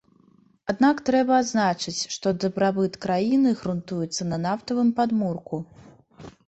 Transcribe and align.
Аднак 0.71 1.03
трэба 1.09 1.33
адзначыць, 1.41 2.01
што 2.15 2.33
дабрабыт 2.45 2.93
краіны 3.07 3.49
грунтуецца 3.61 4.29
на 4.33 4.43
нафтавым 4.49 4.89
падмурку. 5.03 5.67